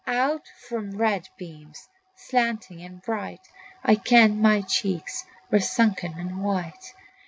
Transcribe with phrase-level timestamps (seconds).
[0.07, 3.41] Out from the red beams, slanting and bright,
[3.83, 6.95] I kenned my cheeks were sunken and white.